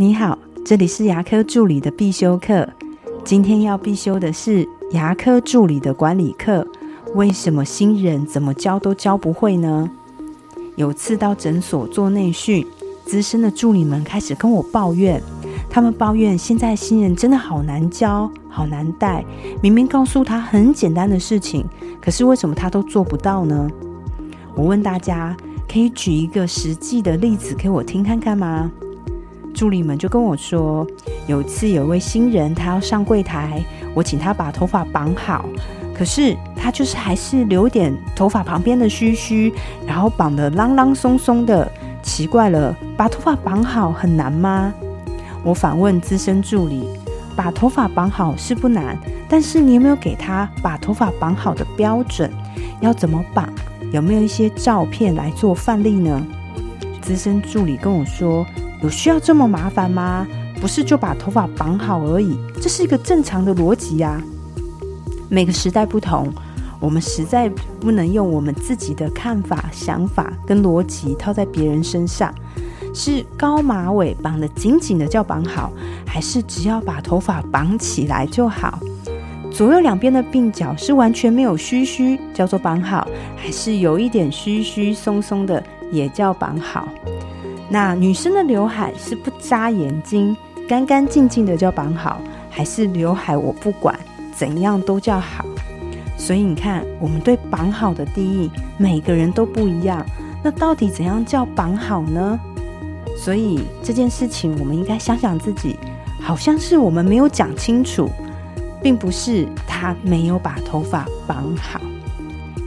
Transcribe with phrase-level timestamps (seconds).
[0.00, 2.68] 你好，这里是牙科助理的必修课。
[3.24, 6.64] 今天要必修的是牙科助理的管理课。
[7.16, 9.90] 为什么新人怎么教都教不会呢？
[10.76, 12.64] 有次到诊所做内训，
[13.04, 15.20] 资深的助理们开始跟我抱怨，
[15.68, 19.24] 他们抱怨现在新人真的好难教，好难带。
[19.60, 21.66] 明明告诉他很简单的事情，
[22.00, 23.68] 可是为什么他都做不到呢？
[24.54, 25.36] 我问大家，
[25.68, 28.70] 可以举一个实际的例子给我听看看吗？
[29.58, 30.86] 助理们就跟我说，
[31.26, 33.60] 有一次有一位新人，他要上柜台，
[33.92, 35.46] 我请他把头发绑好，
[35.92, 39.52] 可是他就是还是留点头发旁边的须须，
[39.84, 41.68] 然后绑得啷啷松松的。
[42.04, 44.72] 奇怪了，把头发绑好很难吗？
[45.42, 46.88] 我反问资深助理，
[47.34, 48.96] 把头发绑好是不难，
[49.28, 52.30] 但是你有没有给他把头发绑好的标准？
[52.80, 53.52] 要怎么绑？
[53.90, 56.24] 有没有一些照片来做范例呢？
[57.02, 58.46] 资深助理跟我说。
[58.82, 60.26] 有需要这么麻烦吗？
[60.60, 64.20] 不是就把头发绑好而已，这是一个正常的逻辑呀。
[65.28, 66.32] 每个时代不同，
[66.80, 67.48] 我们实在
[67.80, 72.34] 不能用我们自己的看法、想法跟逻辑套在别人身上。
[72.94, 75.70] 是高马尾绑得紧紧的叫绑好，
[76.06, 78.78] 还是只要把头发绑起来就好？
[79.52, 86.88] 左右两边的鬓角是完全没有须须叫做绑好，还是有一点须须松松的也叫绑好？
[87.70, 90.34] 那女生的刘海是不扎眼睛，
[90.66, 93.98] 干干净净的叫绑好，还是刘海我不管，
[94.34, 95.44] 怎样都叫好？
[96.16, 100.04] 所以你看，我们对绑好的定义，每个人都不一样。
[100.42, 102.40] 那到底怎样叫绑好呢？
[103.16, 105.76] 所以这件事情，我们应该想想自己，
[106.20, 108.08] 好像是我们没有讲清楚，
[108.82, 111.78] 并不是他没有把头发绑好。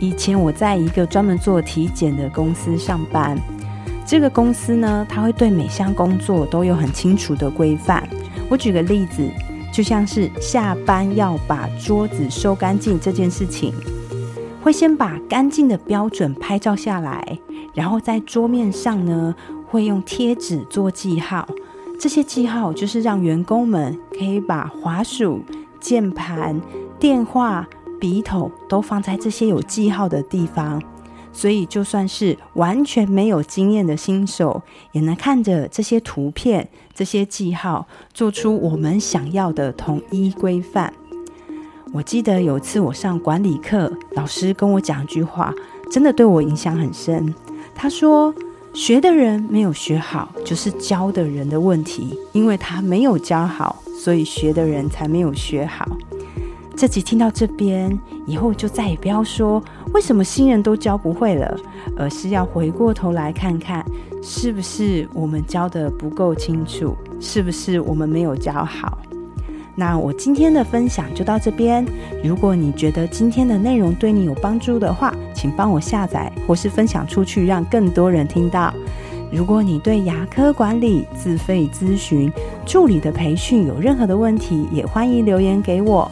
[0.00, 3.38] 以前我在一个专门做体检的公司上班。
[4.08, 8.08] 这个公司呢，它会对每项工作都有很清楚的规范。
[8.48, 9.22] 我举个例子，
[9.70, 13.70] 就像是下班要把桌子收干净这件事情，
[14.62, 17.38] 会先把干净的标准拍照下来，
[17.74, 19.34] 然后在桌面上呢，
[19.66, 21.46] 会用贴纸做记号。
[22.00, 25.44] 这些记号就是让员工们可以把滑鼠、
[25.80, 26.58] 键盘、
[26.98, 27.68] 电话、
[28.00, 30.82] 笔筒都放在这些有记号的地方。
[31.38, 34.60] 所以，就算是完全没有经验的新手，
[34.90, 40.92] 也能看着这些图片、这些记号，做出我们想要的统一规范。
[41.92, 45.54] 我记得有次我上管理课，老师跟我讲一句话，
[45.92, 47.32] 真的对我影响很深。
[47.72, 48.34] 他说
[48.74, 55.86] ：“学的人没有学好，就是教的人的问题，因为他没有教好，所以学的人才没有学好。”
[56.78, 59.60] 这集听到这边以后，就再也不要说
[59.92, 61.58] 为什么新人都教不会了，
[61.96, 63.84] 而是要回过头来看看，
[64.22, 68.96] 是不是我们教的不够清楚，是不是我们没有教好。
[69.74, 71.84] 那我今天的分享就到这边。
[72.22, 78.72] 如果你觉得今天的内容对你有帮助的话，请帮我下载或是分享出去，让更多人听到。
[79.32, 82.32] 如果你对牙科管理、自费咨询、
[82.64, 86.08] 助理的培训有任何的问题，也欢迎留言给我。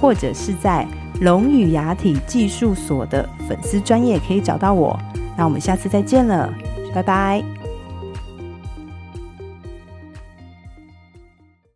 [0.00, 0.86] 或者是在
[1.20, 4.98] 龙语牙体技术所的粉丝专业可以找到我。
[5.36, 6.52] 那我们下次再见了，
[6.94, 7.65] 拜拜。